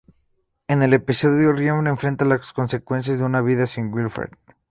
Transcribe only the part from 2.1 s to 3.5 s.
las consecuencias de una